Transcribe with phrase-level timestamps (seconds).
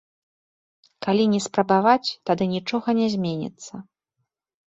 [1.05, 3.73] Калі не спрабаваць, тады нічога не зменіцца.